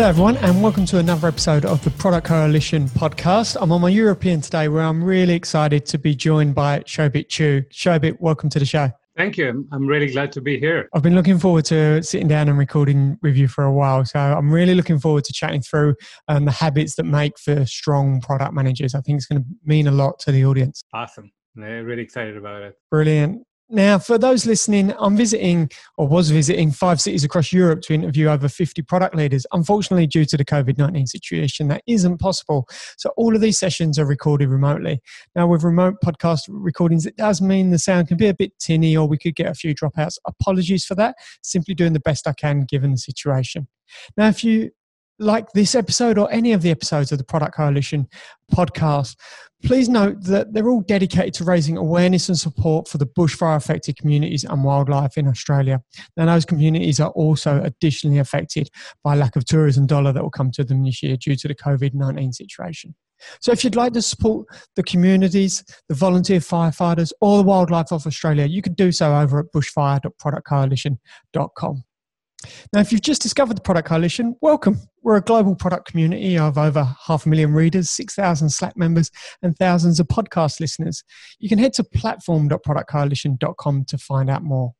[0.00, 3.58] Hello, everyone, and welcome to another episode of the Product Coalition podcast.
[3.60, 7.68] I'm on my European today where I'm really excited to be joined by Shobit Chugh.
[7.68, 8.90] Shobit, welcome to the show.
[9.14, 9.68] Thank you.
[9.70, 10.88] I'm really glad to be here.
[10.94, 14.06] I've been looking forward to sitting down and recording with you for a while.
[14.06, 15.96] So I'm really looking forward to chatting through
[16.28, 18.94] um, the habits that make for strong product managers.
[18.94, 20.80] I think it's going to mean a lot to the audience.
[20.94, 21.30] Awesome.
[21.58, 22.74] I'm really excited about it.
[22.90, 23.42] Brilliant.
[23.72, 28.26] Now, for those listening, I'm visiting or was visiting five cities across Europe to interview
[28.26, 29.46] over 50 product leaders.
[29.52, 32.68] Unfortunately, due to the COVID 19 situation, that isn't possible.
[32.98, 35.00] So, all of these sessions are recorded remotely.
[35.36, 38.96] Now, with remote podcast recordings, it does mean the sound can be a bit tinny
[38.96, 40.18] or we could get a few dropouts.
[40.26, 41.14] Apologies for that.
[41.44, 43.68] Simply doing the best I can given the situation.
[44.16, 44.72] Now, if you
[45.20, 48.08] like this episode or any of the episodes of the Product Coalition
[48.52, 49.16] podcast,
[49.62, 53.96] please note that they're all dedicated to raising awareness and support for the bushfire affected
[53.96, 55.80] communities and wildlife in Australia.
[56.16, 58.70] Now, those communities are also additionally affected
[59.04, 61.54] by lack of tourism dollar that will come to them this year due to the
[61.54, 62.94] COVID 19 situation.
[63.42, 68.06] So, if you'd like to support the communities, the volunteer firefighters, or the wildlife of
[68.06, 71.84] Australia, you can do so over at bushfire.productcoalition.com.
[72.72, 74.80] Now, if you've just discovered the Product Coalition, welcome.
[75.02, 79.10] We're a global product community of over half a million readers, 6,000 Slack members,
[79.42, 81.04] and thousands of podcast listeners.
[81.38, 84.72] You can head to platform.productcoalition.com to find out more.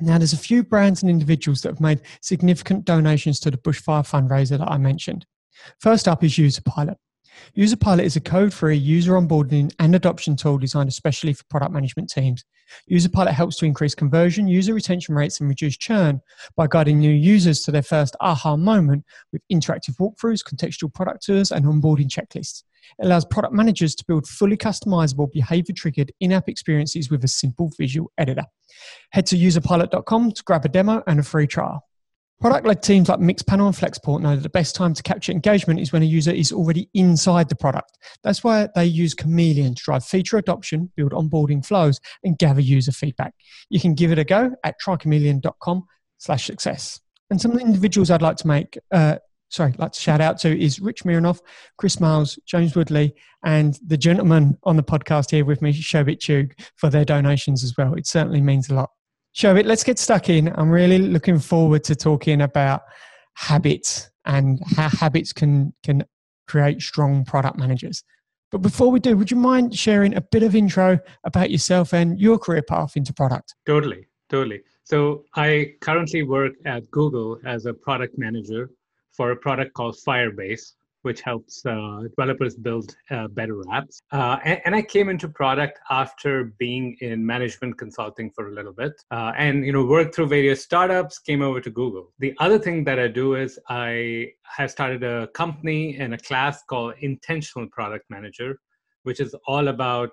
[0.00, 4.08] Now, there's a few brands and individuals that have made significant donations to the Bushfire
[4.08, 5.26] fundraiser that I mentioned.
[5.78, 6.96] First up is UserPilot.
[7.56, 12.10] UserPilot is a code free user onboarding and adoption tool designed especially for product management
[12.10, 12.44] teams.
[12.90, 16.20] UserPilot helps to increase conversion, user retention rates, and reduce churn
[16.56, 21.50] by guiding new users to their first aha moment with interactive walkthroughs, contextual product tours,
[21.50, 22.62] and onboarding checklists.
[22.98, 27.28] It allows product managers to build fully customizable, behavior triggered in app experiences with a
[27.28, 28.44] simple visual editor.
[29.10, 31.84] Head to userpilot.com to grab a demo and a free trial.
[32.40, 35.78] Product led teams like Mixpanel and Flexport know that the best time to capture engagement
[35.78, 37.98] is when a user is already inside the product.
[38.22, 42.92] That's why they use Chameleon to drive feature adoption, build onboarding flows, and gather user
[42.92, 43.34] feedback.
[43.68, 45.84] You can give it a go at trychameleon.com
[46.16, 46.98] slash success.
[47.28, 49.16] And some of the individuals I'd like to make, uh,
[49.50, 51.40] sorry, like to shout out to is Rich Mironov,
[51.76, 53.14] Chris Miles, James Woodley,
[53.44, 57.76] and the gentleman on the podcast here with me, Shobit Chugh, for their donations as
[57.76, 57.92] well.
[57.92, 58.90] It certainly means a lot.
[59.34, 60.52] Shobit, let's get stuck in.
[60.56, 62.82] I'm really looking forward to talking about
[63.34, 66.04] habits and how habits can can
[66.48, 68.02] create strong product managers.
[68.50, 72.18] But before we do, would you mind sharing a bit of intro about yourself and
[72.18, 73.54] your career path into product?
[73.64, 74.62] Totally, totally.
[74.82, 78.70] So I currently work at Google as a product manager
[79.12, 80.72] for a product called Firebase,
[81.02, 84.02] which helps uh, developers build uh, better apps.
[84.12, 88.72] Uh, and, and, I came into product after being in management consulting for a little
[88.72, 91.18] bit, uh, and you know worked through various startups.
[91.18, 92.12] Came over to Google.
[92.18, 96.62] The other thing that I do is I have started a company and a class
[96.68, 98.58] called Intentional Product Manager,
[99.04, 100.10] which is all about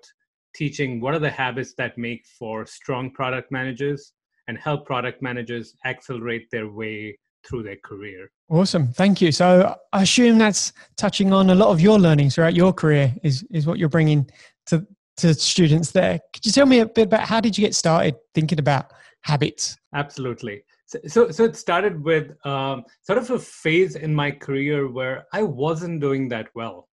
[0.56, 4.14] teaching what are the habits that make for strong product managers
[4.47, 8.31] and help product managers accelerate their way through their career.
[8.50, 8.91] Awesome.
[8.94, 9.31] Thank you.
[9.31, 13.46] So I assume that's touching on a lot of your learning throughout your career is,
[13.52, 14.30] is what you're bringing
[14.68, 14.85] to,
[15.18, 16.19] to students there.
[16.34, 18.91] Could you tell me a bit about how did you get started thinking about
[19.22, 19.78] habits?
[19.94, 20.63] Absolutely.
[20.85, 25.25] So, so, so it started with um, sort of a phase in my career where
[25.34, 26.88] I wasn't doing that well.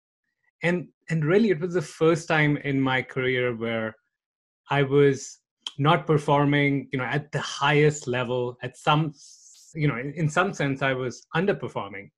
[0.63, 3.95] And, and really, it was the first time in my career where
[4.69, 5.39] I was
[5.77, 9.13] not performing, you know, at the highest level at some
[9.73, 12.09] you know in, some sense i was underperforming.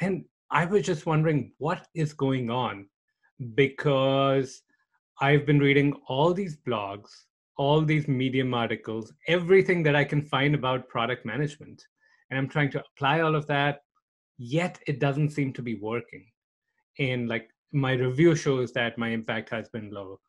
[0.00, 2.86] And i was just wondering what is going on?
[3.54, 4.62] Because
[5.20, 7.10] i've been reading all these blogs
[7.58, 11.84] all these medium articles everything that i can find about product management
[12.30, 13.82] and i'm trying to apply all of that
[14.42, 16.26] yet it doesn't seem to be working.
[16.98, 20.20] And like my review shows that my impact has been low.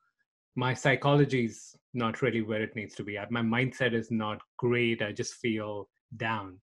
[0.56, 3.32] My psychology is not really where it needs to be at.
[3.32, 5.02] My mindset is not great.
[5.02, 6.60] I just feel down.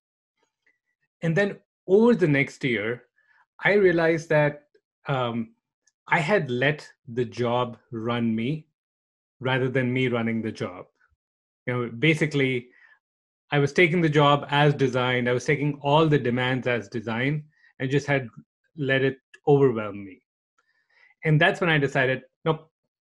[1.23, 3.05] And then over the next year,
[3.63, 4.65] I realized that
[5.07, 5.55] um,
[6.09, 8.67] I had let the job run me
[9.41, 10.87] rather than me running the job.
[11.67, 12.69] You know, basically,
[13.51, 17.45] I was taking the job as designed, I was taking all the demands as designed,
[17.79, 18.29] and just had
[18.77, 20.23] let it overwhelm me.
[21.25, 22.71] And that's when I decided, nope,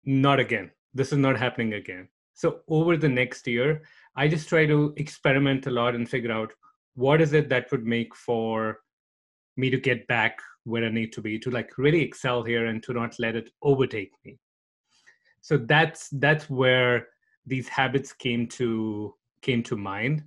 [0.05, 0.71] not again.
[0.95, 2.09] This is not happening again.
[2.35, 3.83] So over the next year,
[4.21, 6.53] I just try to experiment a lot and figure out
[6.95, 8.81] what is it that would make for
[9.57, 12.83] me to get back where I need to be to like really excel here and
[12.83, 14.39] to not let it overtake me.
[15.41, 17.09] So that's that's where
[17.47, 20.23] these habits came to came to mind.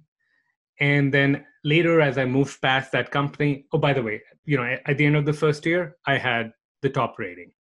[0.80, 4.76] And then later, as I moved past that company, oh, by the way, you know,
[4.88, 6.52] at the end of the first year, I had
[6.82, 7.52] the top rating.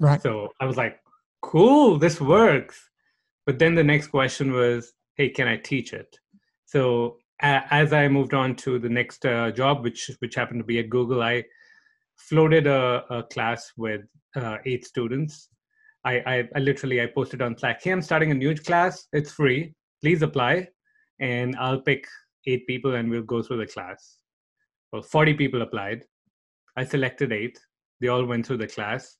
[0.00, 0.22] Right.
[0.22, 1.00] So I was like,
[1.42, 2.88] cool, this works.
[3.44, 6.18] But then the next question was, hey, can I teach it?
[6.64, 10.64] So uh, as I moved on to the next uh, job, which which happened to
[10.64, 11.44] be at Google, I
[12.16, 14.02] floated a, a class with
[14.34, 15.48] uh, eight students.
[16.04, 19.08] I, I, I literally I posted on Slack, hey, I'm starting a new class.
[19.12, 19.74] It's free.
[20.02, 20.68] Please apply,
[21.20, 22.06] and I'll pick
[22.46, 24.18] eight people and we'll go through the class.
[24.92, 26.04] Well, 40 people applied.
[26.76, 27.58] I selected eight.
[28.00, 29.18] They all went through the class.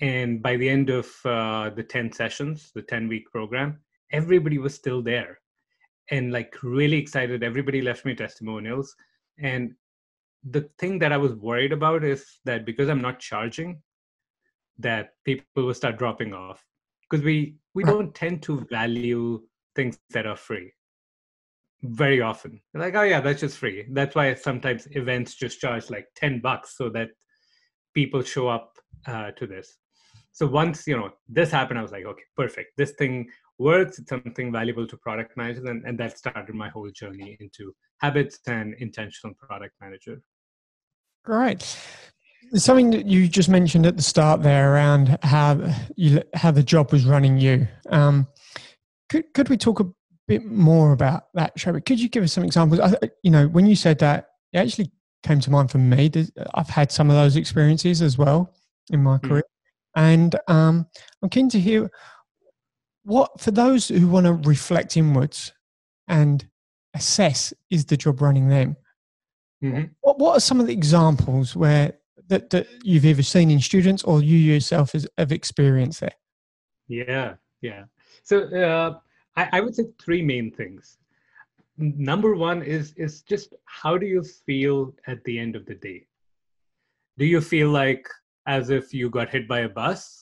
[0.00, 3.80] And by the end of uh, the 10 sessions, the 10 week program,
[4.12, 5.38] everybody was still there
[6.10, 7.42] and like really excited.
[7.42, 8.94] Everybody left me testimonials.
[9.38, 9.72] And
[10.48, 13.80] the thing that I was worried about is that because I'm not charging,
[14.78, 16.64] that people will start dropping off.
[17.08, 19.42] Because we we don't tend to value
[19.74, 20.72] things that are free
[21.82, 22.60] very often.
[22.74, 23.86] Like oh yeah that's just free.
[23.90, 27.10] That's why sometimes events just charge like 10 bucks so that
[27.94, 29.78] people show up uh, to this.
[30.32, 32.72] So once you know this happened i was like okay perfect.
[32.76, 33.28] This thing
[33.62, 37.74] works it's something valuable to product managers and, and that started my whole journey into
[37.98, 40.20] habits and intentional product manager
[41.24, 41.78] great
[42.54, 45.58] something that you just mentioned at the start there around how
[45.96, 48.26] you how the job was running you um,
[49.08, 49.86] could could we talk a
[50.28, 51.80] bit more about that, Shabby.
[51.80, 52.80] Could you give us some examples?
[52.80, 54.90] I, you know, when you said that, it actually
[55.22, 56.10] came to mind for me.
[56.54, 58.54] I've had some of those experiences as well
[58.90, 59.28] in my mm.
[59.28, 59.44] career,
[59.96, 60.86] and um,
[61.22, 61.90] I'm keen to hear
[63.04, 65.52] what for those who want to reflect inwards
[66.08, 66.48] and
[66.94, 68.76] assess is the job running them.
[69.62, 69.84] Mm-hmm.
[70.00, 71.94] What What are some of the examples where
[72.28, 76.14] that, that you've either seen in students or you yourself has, have experienced there?
[76.88, 77.84] Yeah, yeah.
[78.22, 78.44] So.
[78.44, 78.98] Uh,
[79.36, 80.98] I, I would say three main things.
[81.78, 86.06] Number one is is just how do you feel at the end of the day?
[87.18, 88.08] Do you feel like
[88.46, 90.21] as if you got hit by a bus?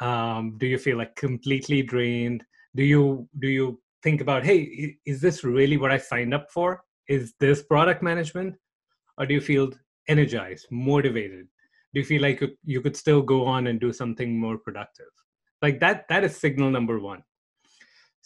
[0.00, 2.44] Um, do you feel like completely drained?
[2.76, 6.82] Do you do you think about hey, is this really what I signed up for?
[7.08, 8.56] Is this product management,
[9.18, 9.70] or do you feel
[10.08, 11.46] energized, motivated?
[11.92, 15.12] Do you feel like you, could still go on and do something more productive?
[15.62, 17.22] Like that that is signal number one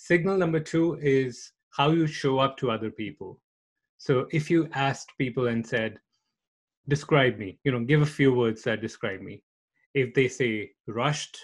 [0.00, 3.40] Signal number two is how you show up to other people.
[3.98, 5.98] So if you asked people and said,
[6.88, 9.42] describe me, you know, give a few words that describe me.
[9.94, 11.36] If they say rushed,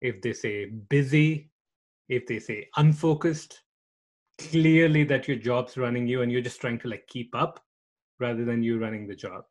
[0.00, 1.50] if they say busy,
[2.08, 3.60] if they say unfocused,
[4.38, 7.60] clearly that your job's running you and you're just trying to like keep up
[8.18, 9.44] rather than you running the job.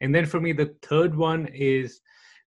[0.00, 2.00] And then for me, the third one is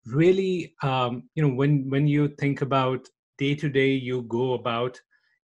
[0.06, 3.08] really, um, you know, when when you think about
[3.38, 5.00] day to day you go about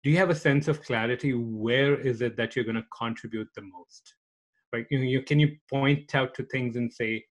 [0.03, 3.47] do you have a sense of clarity where is it that you're going to contribute
[3.55, 4.15] the most
[4.73, 7.23] right you, know, you can you point out to things and say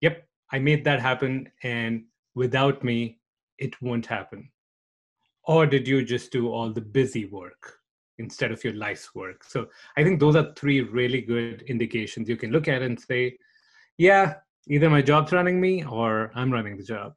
[0.00, 2.04] yep i made that happen and
[2.34, 3.18] without me
[3.58, 4.48] it won't happen
[5.46, 7.78] or did you just do all the busy work
[8.18, 9.66] instead of your life's work so
[9.96, 13.36] i think those are three really good indications you can look at and say
[13.98, 14.34] yeah
[14.68, 17.14] either my job's running me or i'm running the job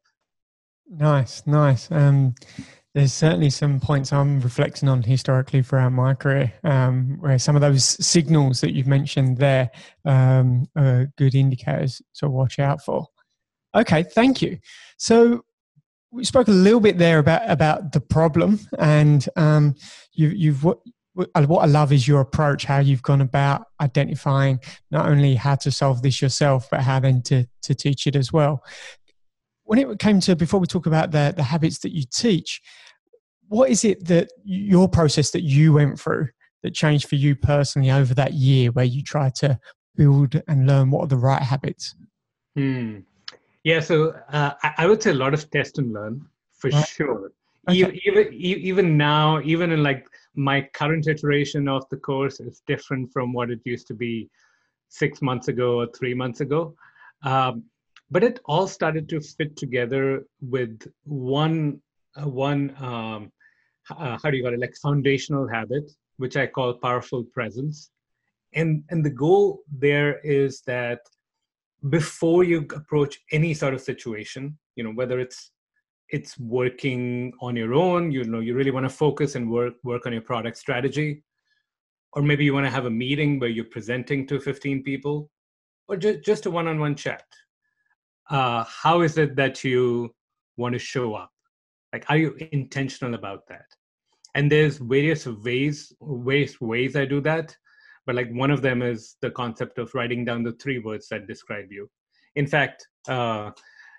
[0.90, 2.34] nice nice um
[2.98, 7.62] there's certainly some points I'm reflecting on historically throughout my career, um, where some of
[7.62, 9.70] those signals that you've mentioned there
[10.04, 13.06] um, are good indicators to watch out for.
[13.76, 14.58] Okay, thank you.
[14.98, 15.44] So
[16.18, 19.76] we spoke a little bit there about about the problem, and um,
[20.14, 20.80] you, you've what
[21.14, 24.60] what I love is your approach, how you've gone about identifying
[24.92, 28.34] not only how to solve this yourself, but how then to to teach it as
[28.34, 28.64] well.
[29.64, 32.62] When it came to before we talk about the the habits that you teach,
[33.48, 36.30] what is it that your process that you went through
[36.64, 39.60] that changed for you personally over that year where you tried to
[39.96, 41.96] build and learn what are the right habits?
[42.56, 43.00] Hmm.
[43.68, 46.88] Yeah, so uh, I would say a lot of test and learn for right.
[46.88, 47.34] sure.
[47.70, 48.00] Okay.
[48.06, 53.34] Even, even now, even in like my current iteration of the course is different from
[53.34, 54.30] what it used to be
[54.88, 56.76] six months ago or three months ago.
[57.24, 57.66] Um,
[58.10, 61.82] but it all started to fit together with one
[62.16, 63.34] uh, one um,
[63.90, 67.92] uh, how do you call it like foundational habit which i call powerful presence
[68.54, 71.00] and and the goal there is that
[71.90, 75.52] before you approach any sort of situation you know whether it's
[76.10, 80.06] it's working on your own you know you really want to focus and work work
[80.06, 81.24] on your product strategy
[82.14, 85.30] or maybe you want to have a meeting where you're presenting to 15 people
[85.88, 87.24] or just, just a one-on-one chat.
[88.30, 90.14] Uh, how is it that you
[90.58, 91.32] want to show up?
[91.94, 93.66] Like are you intentional about that?
[94.36, 97.56] And there's various ways various ways i do that
[98.08, 101.28] but like one of them is the concept of writing down the three words that
[101.28, 101.88] describe you.
[102.36, 103.52] In fact, uh,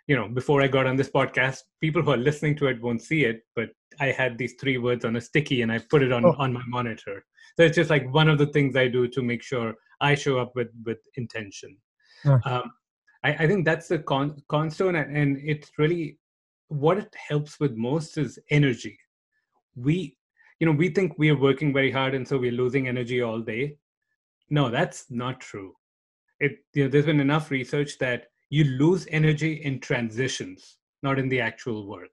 [0.09, 3.03] you know, before I got on this podcast, people who are listening to it won't
[3.03, 3.69] see it, but
[4.01, 6.35] I had these three words on a sticky and I put it on oh.
[6.39, 7.23] on my monitor.
[7.57, 10.39] So it's just like one of the things I do to make sure I show
[10.39, 11.77] up with with intention.
[12.25, 12.39] Yeah.
[12.45, 12.73] Um,
[13.25, 16.19] I, I, think that's the con- cornerstone, and, and it's really
[16.69, 18.99] what it helps with most is energy.
[19.77, 20.17] We,
[20.61, 23.41] you know, we think we are working very hard, and so we're losing energy all
[23.41, 23.77] day.
[24.51, 25.75] No, that's not true.
[26.41, 31.29] It, you know, there's been enough research that you lose energy in transitions, not in
[31.29, 32.11] the actual work.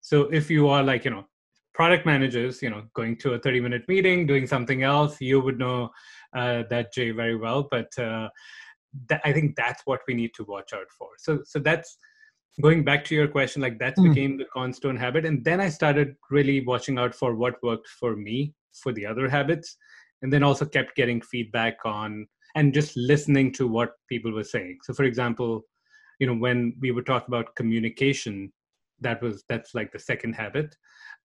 [0.00, 1.26] So if you are like, you know,
[1.74, 5.58] product managers, you know, going to a 30 minute meeting, doing something else, you would
[5.58, 5.90] know
[6.34, 7.68] uh, that Jay very well.
[7.70, 8.28] But uh,
[9.24, 11.10] I think that's what we need to watch out for.
[11.18, 11.96] So, so that's
[12.60, 13.62] going back to your question.
[13.62, 14.08] Like that mm.
[14.08, 18.16] became the cornerstone habit, and then I started really watching out for what worked for
[18.16, 19.76] me for the other habits,
[20.22, 24.78] and then also kept getting feedback on and just listening to what people were saying.
[24.82, 25.62] So, for example,
[26.18, 28.52] you know, when we were talking about communication,
[29.00, 30.74] that was that's like the second habit.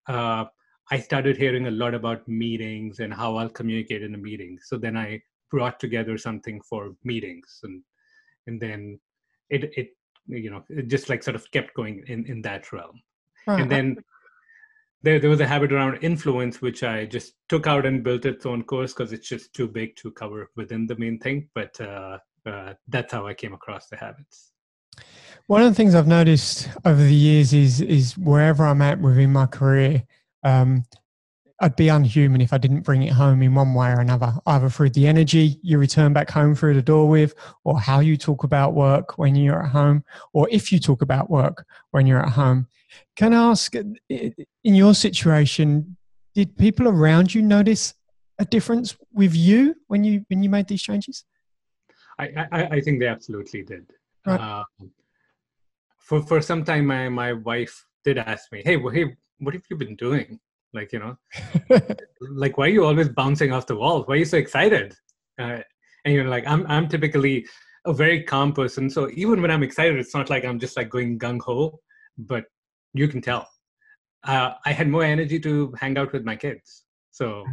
[0.07, 0.45] Uh,
[0.91, 4.59] I started hearing a lot about meetings and how I'll communicate in a meeting.
[4.61, 7.81] So then I brought together something for meetings, and
[8.47, 8.99] and then
[9.49, 9.89] it it
[10.27, 13.01] you know it just like sort of kept going in in that realm.
[13.47, 13.61] Uh-huh.
[13.61, 13.97] And then
[15.03, 18.45] there there was a habit around influence which I just took out and built its
[18.45, 21.49] own course because it's just too big to cover within the main thing.
[21.53, 24.51] But uh, uh, that's how I came across the habits.
[25.47, 29.33] One of the things I've noticed over the years is is wherever I'm at within
[29.33, 30.03] my career,
[30.43, 30.85] um,
[31.59, 34.69] I'd be unhuman if I didn't bring it home in one way or another, either
[34.69, 38.43] through the energy you return back home through the door with, or how you talk
[38.43, 42.33] about work when you're at home, or if you talk about work when you're at
[42.33, 42.67] home.
[43.15, 45.95] Can I ask, in your situation,
[46.33, 47.93] did people around you notice
[48.39, 51.23] a difference with you when you when you made these changes?
[52.19, 53.91] I I, I think they absolutely did.
[54.25, 54.39] Right.
[54.39, 54.63] Uh,
[55.99, 59.63] for for some time, my my wife did ask me, "Hey, well, hey, what have
[59.69, 60.39] you been doing?
[60.73, 61.17] Like, you know,
[62.21, 64.07] like why are you always bouncing off the walls?
[64.07, 64.95] Why are you so excited?"
[65.39, 65.59] Uh,
[66.05, 67.45] and you're like, "I'm I'm typically
[67.85, 70.89] a very calm person, so even when I'm excited, it's not like I'm just like
[70.89, 71.79] going gung ho,
[72.17, 72.45] but
[72.93, 73.47] you can tell.
[74.23, 77.45] Uh, I had more energy to hang out with my kids, so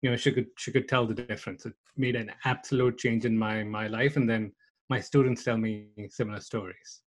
[0.00, 1.66] you know she could she could tell the difference.
[1.66, 4.52] It made an absolute change in my my life, and then
[4.88, 7.02] my students tell me similar stories.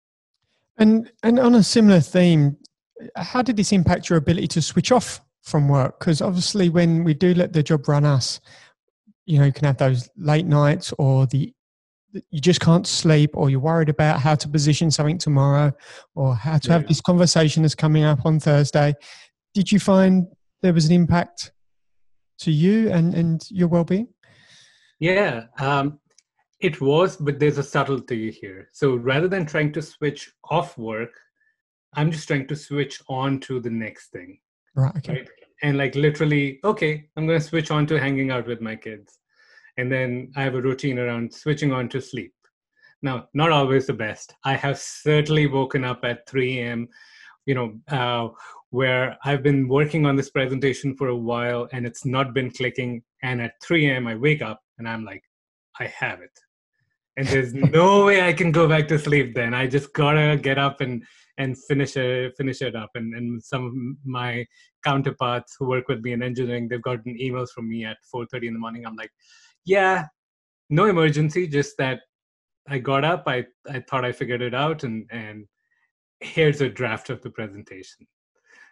[0.78, 2.56] And and on a similar theme,
[3.16, 5.98] how did this impact your ability to switch off from work?
[5.98, 8.40] Because obviously, when we do let the job run us,
[9.26, 11.52] you know, you can have those late nights or the
[12.30, 15.72] you just can't sleep or you're worried about how to position something tomorrow
[16.14, 16.74] or how to yeah.
[16.74, 18.94] have this conversation that's coming up on Thursday.
[19.54, 20.26] Did you find
[20.60, 21.52] there was an impact
[22.40, 24.08] to you and, and your well-being?
[25.00, 26.00] Yeah, um,
[26.60, 28.68] it was, but there's a subtlety here.
[28.72, 31.18] So rather than trying to switch off work,
[31.94, 34.38] I'm just trying to switch on to the next thing.
[34.74, 34.96] Right.
[34.96, 35.12] Okay.
[35.12, 35.28] Right?
[35.62, 39.18] And like literally, okay, I'm going to switch on to hanging out with my kids.
[39.76, 42.34] And then I have a routine around switching on to sleep.
[43.00, 44.34] Now, not always the best.
[44.44, 46.88] I have certainly woken up at 3 a.m.,
[47.46, 48.28] you know, uh,
[48.70, 53.02] where I've been working on this presentation for a while and it's not been clicking.
[53.22, 55.22] And at 3 a.m., I wake up and I'm like,
[55.80, 56.38] I have it
[57.16, 59.34] and there's no way I can go back to sleep.
[59.34, 61.04] Then I just gotta get up and
[61.38, 62.90] and finish it finish it up.
[62.94, 63.72] And and some of
[64.04, 64.46] my
[64.84, 68.54] counterparts who work with me in engineering, they've gotten emails from me at 4:30 in
[68.54, 68.86] the morning.
[68.86, 69.10] I'm like,
[69.64, 70.06] yeah,
[70.70, 72.00] no emergency, just that
[72.68, 73.24] I got up.
[73.26, 75.46] I I thought I figured it out, and and
[76.20, 78.06] here's a draft of the presentation.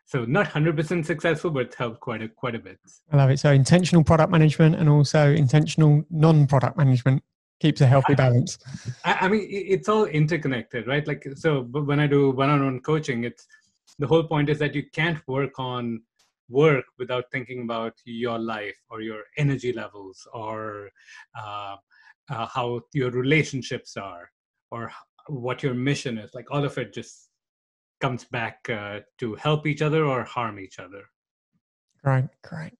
[0.06, 2.78] So not 100% successful, but helped quite a quite a bit.
[3.12, 3.38] I love it.
[3.38, 7.22] So intentional product management and also intentional non-product management
[7.60, 8.58] keeps a healthy balance.
[9.04, 11.06] I, I, mean it's all interconnected right?
[11.06, 13.46] Like so when i do one-on-one coaching it's
[13.98, 16.02] the whole point is that you can't work on
[16.48, 20.90] work without thinking about your life or your energy levels or
[21.38, 21.76] uh,
[22.30, 24.30] uh, how your relationships are
[24.70, 24.90] or
[25.28, 26.34] what your mission is.
[26.34, 27.30] Like all of it just
[28.00, 31.02] comes back uh, to help each other or harm each other.
[32.02, 32.72] Right great.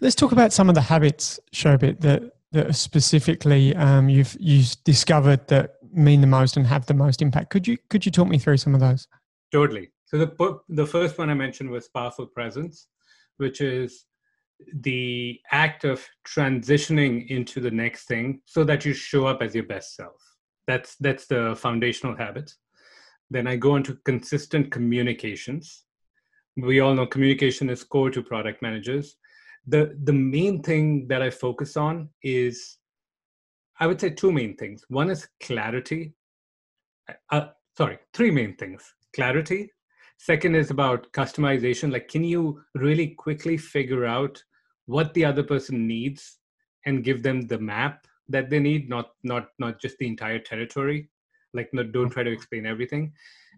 [0.00, 5.46] Let's talk about some of the habits shobit that that specifically um, you've you've discovered
[5.48, 7.50] that mean the most and have the most impact.
[7.50, 9.06] Could you could you talk me through some of those?
[9.52, 9.90] Totally.
[10.06, 12.88] So the the first one I mentioned was powerful presence,
[13.36, 14.06] which is
[14.82, 19.64] the act of transitioning into the next thing so that you show up as your
[19.64, 20.16] best self.
[20.66, 22.52] That's that's the foundational habit.
[23.30, 25.84] Then I go into consistent communications.
[26.56, 29.16] We all know communication is core to product managers
[29.66, 32.78] the the main thing that I focus on is,
[33.78, 34.84] I would say two main things.
[34.88, 36.14] One is clarity.
[37.30, 38.82] Uh, sorry, three main things:
[39.14, 39.70] clarity.
[40.18, 41.90] Second is about customization.
[41.90, 44.42] Like, can you really quickly figure out
[44.86, 46.38] what the other person needs
[46.84, 51.08] and give them the map that they need, not not not just the entire territory.
[51.52, 53.12] Like, no, don't try to explain everything.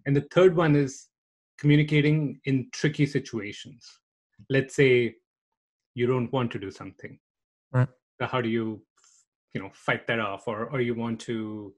[0.06, 1.08] And the third one is
[1.58, 3.86] communicating in tricky situations.
[4.48, 5.14] Let's say
[5.94, 7.18] you don't want to do something.
[7.72, 7.88] Right.
[8.20, 8.82] How do you,
[9.54, 11.74] you know, fight that off, or or you want to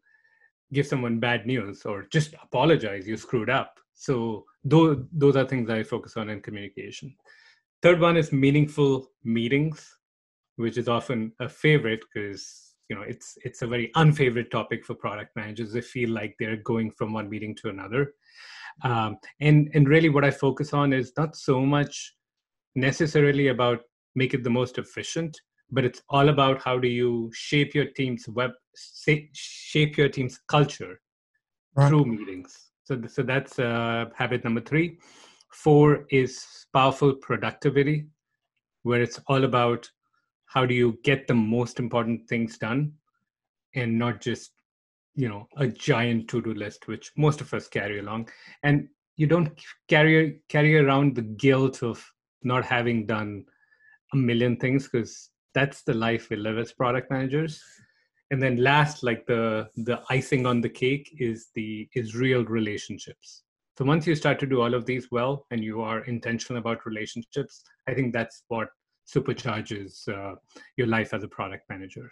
[0.72, 3.78] give someone bad news, or just apologize you screwed up.
[3.94, 7.14] So those those are things I focus on in communication.
[7.82, 9.96] Third one is meaningful meetings,
[10.56, 14.94] which is often a favorite because you know it's it's a very unfavorite topic for
[14.94, 15.72] product managers.
[15.72, 18.12] They feel like they're going from one meeting to another.
[18.82, 22.14] Um, and and really what I focus on is not so much
[22.74, 23.80] necessarily about
[24.14, 25.40] make it the most efficient,
[25.70, 28.50] but it's all about how do you shape your team's web
[29.34, 31.00] shape your team's culture
[31.76, 31.88] right.
[31.88, 32.70] through meetings.
[32.84, 34.98] So so that's uh, habit number three.
[35.52, 38.06] Four is powerful productivity,
[38.82, 39.88] where it's all about
[40.46, 42.92] how do you get the most important things done
[43.74, 44.52] and not just
[45.14, 48.28] you know a giant to-do list which most of us carry along
[48.62, 49.50] and you don't
[49.88, 52.04] carry carry around the guilt of
[52.42, 53.44] not having done
[54.14, 57.62] a million things because that's the life we live as product managers
[58.30, 63.42] and then last like the the icing on the cake is the is real relationships
[63.76, 66.86] so once you start to do all of these well and you are intentional about
[66.86, 68.68] relationships i think that's what
[69.14, 70.34] supercharges uh,
[70.76, 72.10] your life as a product manager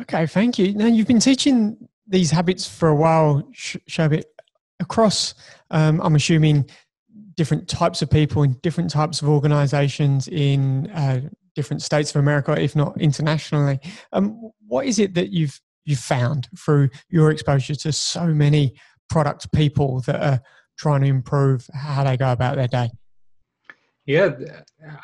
[0.00, 0.74] Okay, thank you.
[0.74, 1.76] Now you've been teaching
[2.06, 4.24] these habits for a while, Shobit,
[4.80, 5.34] across.
[5.70, 6.68] Um, I'm assuming
[7.36, 11.20] different types of people in different types of organisations in uh,
[11.54, 13.78] different states of America, if not internationally.
[14.12, 18.74] Um, what is it that you've you've found through your exposure to so many
[19.10, 20.40] product people that are
[20.78, 22.90] trying to improve how they go about their day?
[24.06, 24.30] Yeah,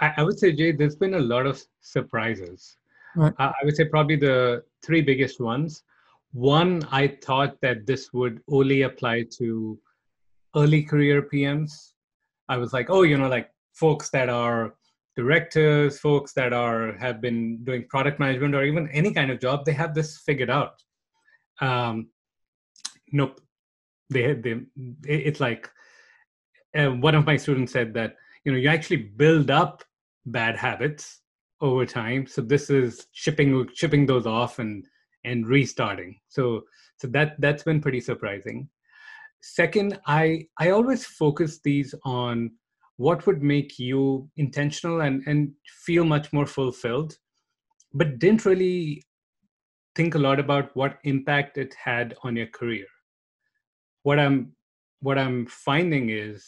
[0.00, 2.76] I would say, Jay, there's been a lot of surprises.
[3.14, 3.32] Right.
[3.38, 5.84] I would say probably the three biggest ones.
[6.32, 9.78] One, I thought that this would only apply to
[10.56, 11.92] early career PMs.
[12.48, 14.74] I was like, oh, you know, like folks that are
[15.16, 19.64] directors, folks that are have been doing product management or even any kind of job,
[19.64, 20.82] they have this figured out.
[21.60, 22.08] Um,
[23.12, 23.40] nope,
[24.10, 24.60] they they
[25.04, 25.68] it's like
[26.76, 29.82] uh, one of my students said that you know you actually build up
[30.26, 31.20] bad habits
[31.60, 32.26] over time.
[32.26, 34.84] So this is shipping shipping those off and
[35.24, 36.20] and restarting.
[36.28, 36.62] So
[36.96, 38.68] so that that's been pretty surprising
[39.40, 42.50] second i i always focus these on
[42.96, 45.52] what would make you intentional and and
[45.84, 47.16] feel much more fulfilled
[47.94, 49.02] but didn't really
[49.98, 52.86] think a lot about what impact it had on your career.
[54.04, 54.52] What i'm
[55.00, 56.44] what i'm finding is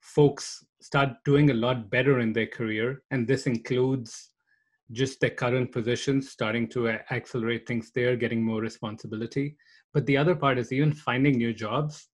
[0.00, 4.30] folks start doing a lot better in their career and this includes
[4.92, 9.56] just their current positions starting to accelerate things there getting more responsibility.
[9.92, 12.08] But the other part is even finding new jobs.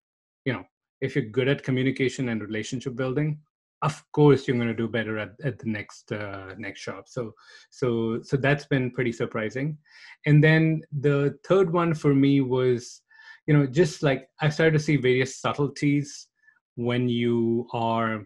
[0.45, 0.63] You know
[1.01, 3.39] if you're good at communication and relationship building
[3.81, 7.03] of course you're going to do better at, at the next uh, next job.
[7.07, 7.33] So
[7.69, 9.77] so so that's been pretty surprising.
[10.25, 13.01] And then the third one for me was
[13.45, 16.27] you know just like i started to see various subtleties
[16.75, 18.25] when you are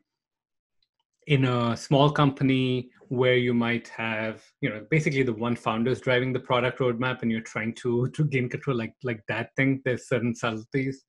[1.28, 6.02] in a small company where you might have you know basically the one founder is
[6.02, 9.82] driving the product roadmap and you're trying to to gain control like like that thing.
[9.84, 11.04] There's certain subtleties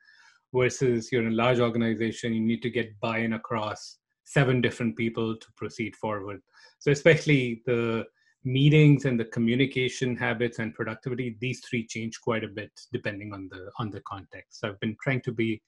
[0.55, 5.37] versus you're in a large organization you need to get buy-in across seven different people
[5.37, 6.41] to proceed forward.
[6.79, 8.05] So especially the
[8.45, 13.49] meetings and the communication habits and productivity these three change quite a bit depending on
[13.51, 14.61] the on the context.
[14.61, 15.61] So i've been trying to be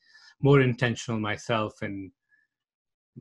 [0.43, 2.11] more intentional myself and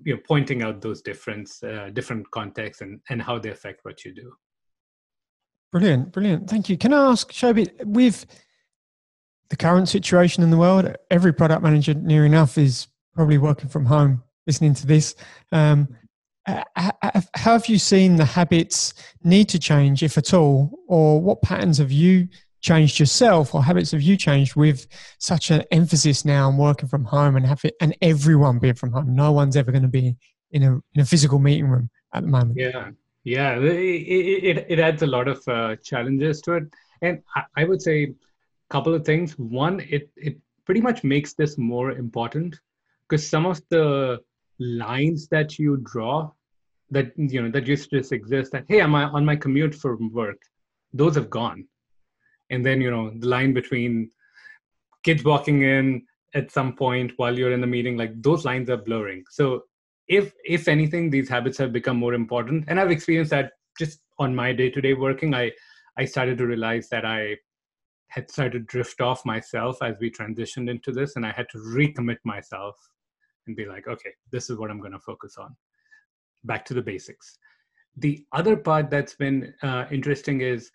[0.04, 4.06] you know pointing out those different uh, different contexts and and how they affect what
[4.06, 4.34] you do.
[5.72, 6.50] Brilliant brilliant.
[6.50, 6.78] Thank you.
[6.78, 8.26] Can i ask shobit with
[9.50, 13.86] the current situation in the world every product manager near enough is probably working from
[13.86, 15.16] home listening to this.
[15.52, 15.88] Um,
[16.76, 20.72] how have you seen the habits need to change if at all?
[20.88, 22.28] Or what patterns have you
[22.62, 27.06] changed yourself or habits have you changed with such an emphasis now on working from
[27.06, 29.16] home and have it and everyone being from home.
[29.16, 30.16] No one's ever going to be
[30.52, 32.58] in a in a physical meeting room at the moment.
[32.58, 32.90] Yeah.
[33.24, 33.58] Yeah.
[33.60, 36.64] It, it, it adds a lot of uh, challenges to it.
[37.02, 38.14] And I, I would say a
[38.70, 39.38] couple of things.
[39.38, 42.60] One it it pretty much makes this more important
[43.08, 44.20] because some of the
[44.60, 46.30] lines that you draw
[46.92, 49.74] that you know that used to just exist that hey i'm I on my commute
[49.74, 50.42] from work?
[50.94, 51.66] Those have gone
[52.50, 54.10] and then you know the line between
[55.04, 58.78] kids walking in at some point while you're in the meeting like those lines are
[58.78, 59.24] blurring.
[59.30, 59.64] So
[60.08, 62.66] if if anything these habits have become more important.
[62.68, 65.34] And i've experienced that just on my day-to-day working.
[65.34, 65.52] I
[65.98, 67.36] i started to realize that i
[68.08, 71.60] had started to drift off myself as we transitioned into this and i had to
[71.60, 72.76] recommit myself
[73.46, 75.56] and be like okay this is what i'm going to focus on.
[76.44, 77.38] Back to the basics.
[77.98, 80.72] The other part that's been uh, interesting is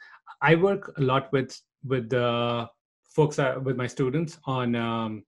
[0.50, 2.68] i work a lot with with the
[3.16, 5.22] folks uh, with my students on um,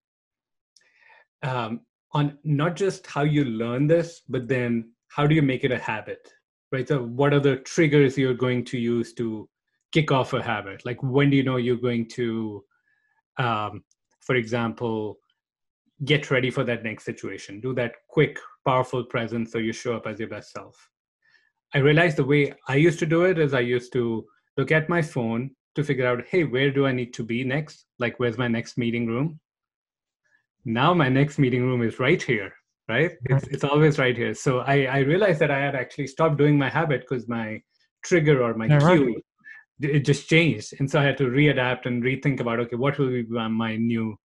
[1.42, 1.80] um,
[2.12, 5.78] on not just how you learn this but then how do you make it a
[5.78, 6.32] habit
[6.72, 6.86] right?
[6.86, 9.48] So what are the triggers you're going to use to
[9.92, 10.84] kick off a habit?
[10.84, 12.64] Like when do you know you're going to
[13.38, 13.84] um,
[14.20, 15.18] for example
[16.04, 17.60] get ready for that next situation?
[17.60, 20.90] Do that quick powerful presence so you show up as your best self.
[21.74, 24.24] I realized the way i used to do it is i used to
[24.56, 27.86] look at my phone to figure out hey where do i need to be next?
[27.98, 29.40] Like where's my next meeting room?
[30.64, 32.52] Now my next meeting room is right here
[32.88, 33.12] right?
[33.24, 34.34] It's, it's always right here.
[34.34, 37.60] So i i realized that i had actually stopped doing my habit because my
[38.04, 39.24] trigger or my yeah, cue right
[39.80, 40.74] it just changed.
[40.78, 44.16] And so i had to readapt and rethink about okay what will be my new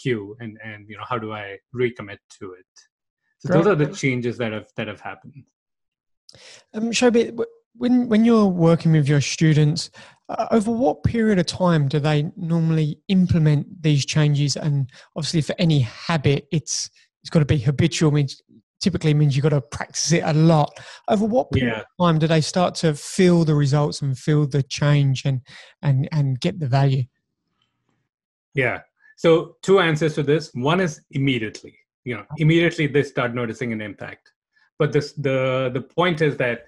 [0.00, 2.66] cue and and you know how do i recommit to it?
[3.38, 3.58] So Great.
[3.58, 5.44] those are the changes that have that have happened.
[6.74, 7.38] Um Shobit,
[7.74, 9.90] when when you're working with your students
[10.28, 15.54] uh, over what period of time do they normally implement these changes and obviously for
[15.58, 16.90] any habit it's
[17.22, 18.42] it's got to be habitual means
[18.80, 20.78] typically means you've got to practice it a lot.
[21.08, 21.80] Over what period yeah.
[21.80, 25.40] of time do they start to feel the results and feel the change and
[25.82, 27.04] and and get the value?
[28.54, 28.80] Yeah.
[29.16, 30.50] So two answers to this.
[30.54, 31.76] One is immediately.
[32.04, 34.32] You know, immediately they start noticing an impact.
[34.78, 36.64] But this the the point is that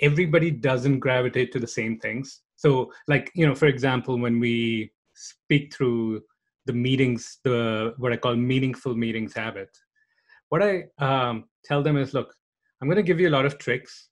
[0.00, 2.42] everybody doesn't gravitate to the same things.
[2.56, 6.22] So like, you know, for example, when we speak through
[6.66, 9.70] the meetings, the what I call meaningful meetings habit,
[10.48, 12.34] what I um, tell them is look,
[12.80, 14.08] I'm going to give you a lot of tricks.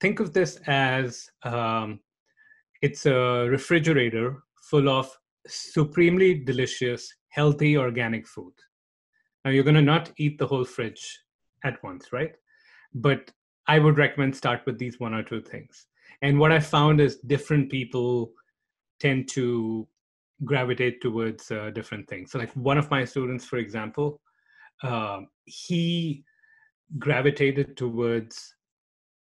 [0.00, 2.00] Think of this as um,
[2.82, 5.10] it's a refrigerator full of
[5.46, 8.52] supremely delicious, healthy, organic food.
[9.44, 11.20] Now, you're going to not eat the whole fridge
[11.64, 12.32] at once, right?
[12.94, 13.30] But
[13.66, 15.86] I would recommend start with these one or two things.
[16.22, 18.32] And what I found is different people
[18.98, 19.86] tend to
[20.44, 22.32] gravitate towards uh, different things.
[22.32, 24.20] So, like one of my students, for example,
[24.82, 26.24] um, he
[26.98, 28.54] gravitated towards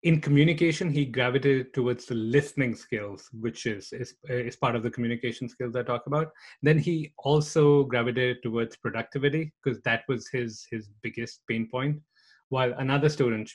[0.03, 4.89] in communication he gravitated towards the listening skills which is, is is part of the
[4.89, 10.67] communication skills i talk about then he also gravitated towards productivity because that was his
[10.69, 11.99] his biggest pain point
[12.49, 13.49] while another student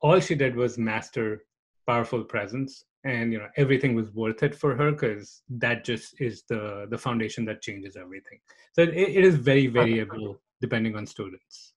[0.00, 1.44] all she did was master
[1.86, 6.44] powerful presence and you know everything was worth it for her because that just is
[6.48, 8.38] the the foundation that changes everything
[8.72, 11.74] so it, it is very variable depending on students.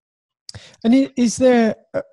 [0.83, 2.03] And is there a,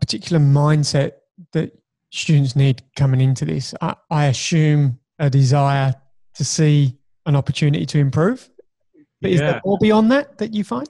[0.00, 1.12] particular mindset
[1.52, 1.70] that
[2.10, 3.74] students need coming into this?
[3.82, 5.94] I, I assume a desire
[6.34, 6.96] to see
[7.26, 8.48] an opportunity to improve.
[9.20, 9.34] But yeah.
[9.34, 10.88] is there more beyond that that you find?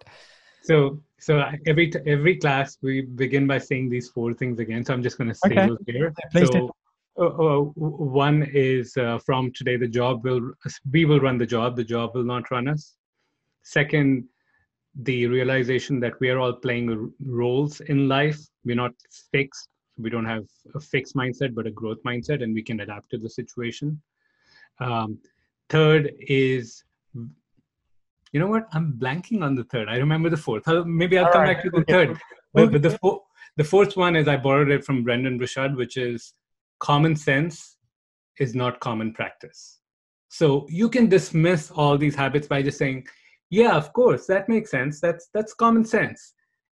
[0.63, 4.85] So, so every every class we begin by saying these four things again.
[4.85, 5.67] So I'm just going to say okay.
[5.69, 6.13] those here.
[6.33, 6.75] Please so,
[7.17, 10.53] uh, uh, one is uh, from today the job will
[10.91, 11.77] we will run the job.
[11.77, 12.97] The job will not run us.
[13.63, 14.25] Second,
[14.97, 18.41] the realization that we are all playing roles in life.
[18.65, 18.95] We're not
[19.31, 19.69] fixed.
[19.99, 23.19] We don't have a fixed mindset, but a growth mindset, and we can adapt to
[23.19, 24.01] the situation.
[24.81, 25.19] Um,
[25.69, 26.83] third is,
[28.33, 28.67] you know what?
[28.73, 29.89] I'm blanking on the third.
[29.89, 30.67] I remember the fourth.
[30.87, 31.57] maybe I'll all come right.
[31.57, 32.19] back to the third.
[32.55, 33.23] But, but the, fo-
[33.57, 36.35] the fourth one is I borrowed it from Brendan Burchard, which is
[36.81, 37.77] common sense
[38.39, 39.79] is not common practice.
[40.29, 43.07] So you can dismiss all these habits by just saying,
[43.53, 46.33] yeah of course that makes sense that's that's common sense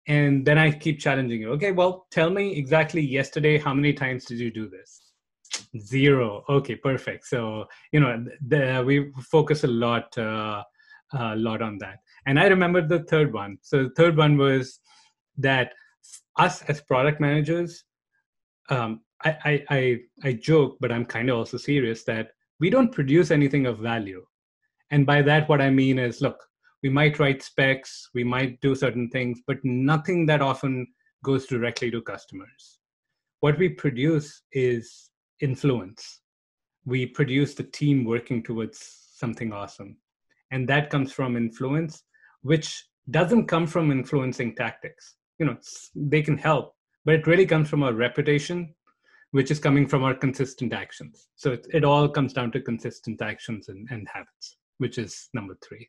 [0.08, 4.24] and then i keep challenging you okay well tell me exactly yesterday how many times
[4.24, 5.12] did you do this
[5.78, 10.62] zero okay perfect so you know the, we focus a lot uh,
[11.12, 14.80] a lot on that and i remember the third one so the third one was
[15.36, 15.72] that
[16.38, 17.84] us as product managers
[18.70, 22.92] um, I, I, I i joke but i'm kind of also serious that we don't
[22.92, 24.24] produce anything of value
[24.90, 26.38] and by that what i mean is look
[26.84, 30.86] we might write specs, we might do certain things, but nothing that often
[31.24, 32.78] goes directly to customers.
[33.40, 35.08] What we produce is
[35.40, 36.20] influence.
[36.84, 39.96] We produce the team working towards something awesome.
[40.54, 42.04] And that comes from influence,
[42.42, 45.16] which doesn't come from influencing tactics.
[45.40, 45.56] You know,
[45.96, 48.72] they can help, but it really comes from our reputation,
[49.32, 51.26] which is coming from our consistent actions.
[51.34, 55.58] So it, it all comes down to consistent actions and, and habits, which is number
[55.60, 55.88] three.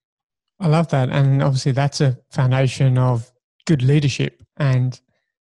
[0.59, 1.09] I love that.
[1.09, 3.31] And obviously, that's a foundation of
[3.67, 4.41] good leadership.
[4.57, 4.99] And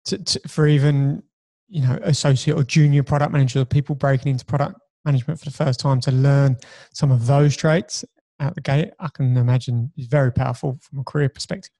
[0.06, 1.22] to, to, for even,
[1.68, 5.52] you know, associate or junior product managers or people breaking into product management for the
[5.52, 6.56] first time to learn
[6.92, 8.04] some of those traits
[8.40, 11.70] out the gate, I can imagine is very powerful from a career perspective.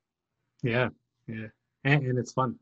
[0.62, 0.88] Yeah,
[1.26, 1.48] yeah.
[1.84, 2.56] And, and it's fun.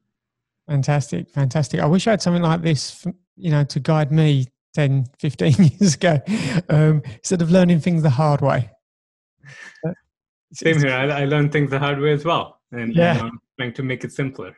[0.69, 1.81] Fantastic, fantastic.
[1.81, 5.95] I wish I had something like this, you know, to guide me 10, 15 years
[5.95, 6.21] ago
[6.69, 8.71] um, instead of learning things the hard way.
[10.53, 10.93] Same here.
[10.93, 13.21] I, I learned things the hard way as well, and yeah.
[13.23, 14.55] I'm trying to make it simpler.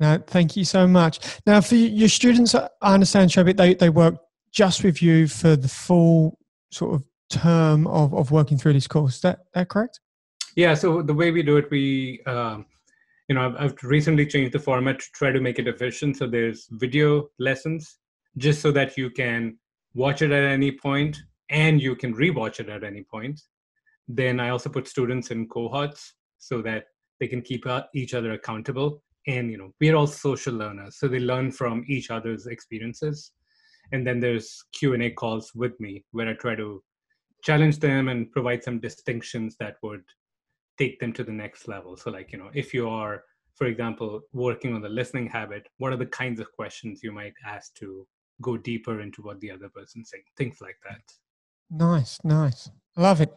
[0.00, 1.20] No, thank you so much.
[1.46, 4.16] Now, for your students, I understand, Shobit, they, they work
[4.50, 6.38] just with you for the full
[6.70, 9.16] sort of term of, of working through this course.
[9.16, 10.00] Is that, that correct?
[10.56, 12.66] Yeah, so the way we do it, we, um,
[13.28, 16.16] you know, I've, I've recently changed the format to try to make it efficient.
[16.16, 17.98] So there's video lessons
[18.36, 19.58] just so that you can
[19.94, 21.16] watch it at any point
[21.50, 23.40] and you can rewatch it at any point.
[24.08, 26.84] Then I also put students in cohorts so that
[27.20, 29.02] they can keep each other accountable.
[29.26, 33.32] And you know, we're all social learners, so they learn from each other's experiences.
[33.92, 36.82] And then there's Q and A calls with me where I try to
[37.44, 40.02] challenge them and provide some distinctions that would
[40.78, 41.96] take them to the next level.
[41.96, 43.22] So, like you know, if you are,
[43.54, 47.34] for example, working on the listening habit, what are the kinds of questions you might
[47.46, 48.06] ask to
[48.42, 50.24] go deeper into what the other person's saying?
[50.36, 51.02] Things like that.
[51.70, 52.70] Nice, nice.
[52.96, 53.32] Love it.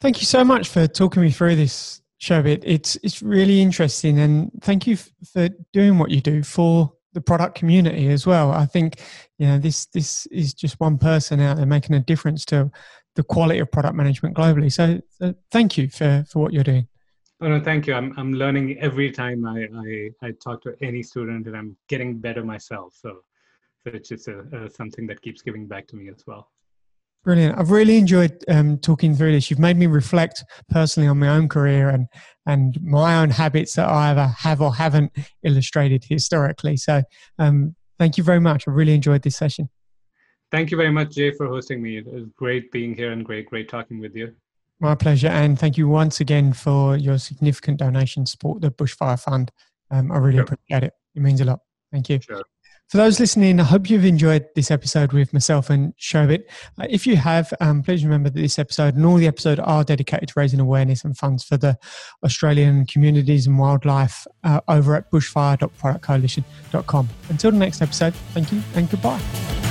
[0.00, 2.62] Thank you so much for talking me through this, Shobit.
[2.64, 4.96] It's it's really interesting, and thank you
[5.32, 8.52] for doing what you do for the product community as well.
[8.52, 9.00] I think
[9.38, 12.70] you know this this is just one person out there making a difference to
[13.16, 14.72] the quality of product management globally.
[14.72, 16.86] So, so thank you for for what you're doing.
[17.40, 17.94] Oh, no, thank you.
[17.94, 22.18] I'm I'm learning every time I I, I talk to any student, and I'm getting
[22.18, 22.94] better myself.
[22.94, 23.22] So,
[23.82, 26.50] so it's just a, a something that keeps giving back to me as well.
[27.24, 27.58] Brilliant.
[27.58, 29.50] I've really enjoyed um, talking through this.
[29.50, 32.06] You've made me reflect personally on my own career and
[32.46, 36.76] and my own habits that I either have or haven't illustrated historically.
[36.76, 37.02] So,
[37.38, 38.68] um, thank you very much.
[38.68, 39.68] I really enjoyed this session.
[40.50, 41.98] Thank you very much, Jay, for hosting me.
[41.98, 44.34] It was great being here and great, great talking with you.
[44.78, 45.28] My pleasure.
[45.28, 49.50] And thank you once again for your significant donation support the Bushfire Fund.
[49.90, 50.44] Um, I really sure.
[50.44, 50.92] appreciate it.
[51.14, 51.60] It means a lot.
[51.90, 52.20] Thank you.
[52.20, 52.42] Sure.
[52.88, 56.44] For those listening, I hope you've enjoyed this episode with myself and Shobit.
[56.78, 59.82] Uh, if you have, um, please remember that this episode and all the episodes are
[59.82, 61.76] dedicated to raising awareness and funds for the
[62.22, 67.08] Australian communities and wildlife uh, over at bushfire.productcoalition.com.
[67.28, 69.65] Until the next episode, thank you and goodbye.